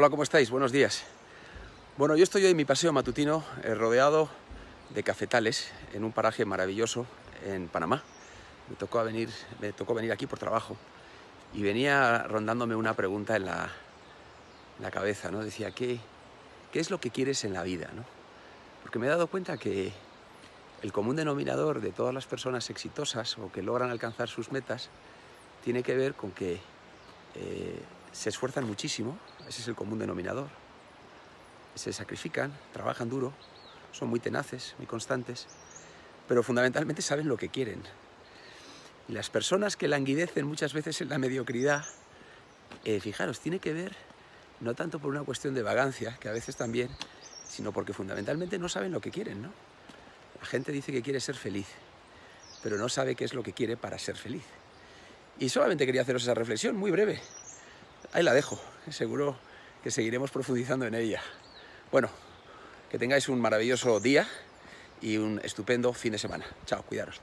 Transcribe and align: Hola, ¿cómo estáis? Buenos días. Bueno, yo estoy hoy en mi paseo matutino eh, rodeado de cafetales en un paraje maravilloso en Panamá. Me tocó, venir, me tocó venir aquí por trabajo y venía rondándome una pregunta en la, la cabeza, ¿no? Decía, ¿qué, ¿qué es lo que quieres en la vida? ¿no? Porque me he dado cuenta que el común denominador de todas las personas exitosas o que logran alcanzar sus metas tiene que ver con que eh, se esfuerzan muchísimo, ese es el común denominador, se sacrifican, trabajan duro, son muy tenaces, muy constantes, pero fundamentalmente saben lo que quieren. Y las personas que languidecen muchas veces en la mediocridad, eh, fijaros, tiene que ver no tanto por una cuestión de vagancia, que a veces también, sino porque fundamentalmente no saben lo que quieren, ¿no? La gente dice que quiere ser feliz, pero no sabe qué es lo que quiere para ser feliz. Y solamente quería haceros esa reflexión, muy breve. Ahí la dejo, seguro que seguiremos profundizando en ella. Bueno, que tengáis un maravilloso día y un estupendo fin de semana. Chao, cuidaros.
Hola, 0.00 0.10
¿cómo 0.10 0.22
estáis? 0.22 0.48
Buenos 0.48 0.70
días. 0.70 1.02
Bueno, 1.96 2.14
yo 2.14 2.22
estoy 2.22 2.44
hoy 2.44 2.52
en 2.52 2.56
mi 2.56 2.64
paseo 2.64 2.92
matutino 2.92 3.42
eh, 3.64 3.74
rodeado 3.74 4.28
de 4.90 5.02
cafetales 5.02 5.72
en 5.92 6.04
un 6.04 6.12
paraje 6.12 6.44
maravilloso 6.44 7.04
en 7.44 7.66
Panamá. 7.66 8.04
Me 8.70 8.76
tocó, 8.76 9.02
venir, 9.02 9.28
me 9.60 9.72
tocó 9.72 9.94
venir 9.94 10.12
aquí 10.12 10.28
por 10.28 10.38
trabajo 10.38 10.76
y 11.52 11.64
venía 11.64 12.22
rondándome 12.28 12.76
una 12.76 12.94
pregunta 12.94 13.34
en 13.34 13.46
la, 13.46 13.72
la 14.78 14.92
cabeza, 14.92 15.32
¿no? 15.32 15.42
Decía, 15.42 15.72
¿qué, 15.72 15.98
¿qué 16.70 16.78
es 16.78 16.92
lo 16.92 17.00
que 17.00 17.10
quieres 17.10 17.42
en 17.42 17.52
la 17.52 17.64
vida? 17.64 17.90
¿no? 17.92 18.04
Porque 18.84 19.00
me 19.00 19.08
he 19.08 19.10
dado 19.10 19.26
cuenta 19.26 19.58
que 19.58 19.90
el 20.80 20.92
común 20.92 21.16
denominador 21.16 21.80
de 21.80 21.90
todas 21.90 22.14
las 22.14 22.26
personas 22.26 22.70
exitosas 22.70 23.36
o 23.36 23.50
que 23.50 23.64
logran 23.64 23.90
alcanzar 23.90 24.28
sus 24.28 24.52
metas 24.52 24.90
tiene 25.64 25.82
que 25.82 25.96
ver 25.96 26.14
con 26.14 26.30
que 26.30 26.60
eh, 27.34 27.82
se 28.12 28.28
esfuerzan 28.28 28.64
muchísimo, 28.64 29.18
ese 29.48 29.62
es 29.62 29.68
el 29.68 29.74
común 29.74 29.98
denominador, 29.98 30.48
se 31.74 31.92
sacrifican, 31.92 32.52
trabajan 32.72 33.08
duro, 33.08 33.32
son 33.92 34.08
muy 34.08 34.20
tenaces, 34.20 34.74
muy 34.78 34.86
constantes, 34.86 35.46
pero 36.26 36.42
fundamentalmente 36.42 37.02
saben 37.02 37.28
lo 37.28 37.36
que 37.36 37.48
quieren. 37.48 37.82
Y 39.08 39.12
las 39.12 39.30
personas 39.30 39.76
que 39.76 39.88
languidecen 39.88 40.46
muchas 40.46 40.72
veces 40.74 41.00
en 41.00 41.08
la 41.08 41.18
mediocridad, 41.18 41.84
eh, 42.84 43.00
fijaros, 43.00 43.40
tiene 43.40 43.58
que 43.58 43.72
ver 43.72 43.96
no 44.60 44.74
tanto 44.74 44.98
por 44.98 45.10
una 45.10 45.22
cuestión 45.22 45.54
de 45.54 45.62
vagancia, 45.62 46.16
que 46.20 46.28
a 46.28 46.32
veces 46.32 46.56
también, 46.56 46.90
sino 47.48 47.72
porque 47.72 47.92
fundamentalmente 47.92 48.58
no 48.58 48.68
saben 48.68 48.92
lo 48.92 49.00
que 49.00 49.10
quieren, 49.10 49.42
¿no? 49.42 49.52
La 50.40 50.46
gente 50.46 50.72
dice 50.72 50.92
que 50.92 51.02
quiere 51.02 51.20
ser 51.20 51.36
feliz, 51.36 51.66
pero 52.62 52.76
no 52.76 52.88
sabe 52.88 53.14
qué 53.14 53.24
es 53.24 53.34
lo 53.34 53.42
que 53.42 53.52
quiere 53.52 53.76
para 53.76 53.98
ser 53.98 54.16
feliz. 54.16 54.44
Y 55.38 55.48
solamente 55.48 55.86
quería 55.86 56.02
haceros 56.02 56.22
esa 56.22 56.34
reflexión, 56.34 56.76
muy 56.76 56.90
breve. 56.90 57.20
Ahí 58.12 58.22
la 58.22 58.32
dejo, 58.32 58.58
seguro 58.90 59.36
que 59.82 59.90
seguiremos 59.90 60.30
profundizando 60.30 60.86
en 60.86 60.94
ella. 60.94 61.22
Bueno, 61.92 62.08
que 62.90 62.98
tengáis 62.98 63.28
un 63.28 63.40
maravilloso 63.40 64.00
día 64.00 64.26
y 65.00 65.18
un 65.18 65.40
estupendo 65.44 65.92
fin 65.92 66.12
de 66.12 66.18
semana. 66.18 66.46
Chao, 66.64 66.82
cuidaros. 66.82 67.20